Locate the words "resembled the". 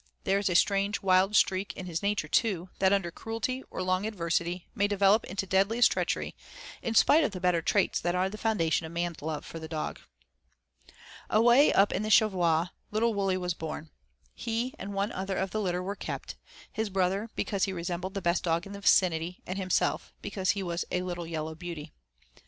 17.71-18.23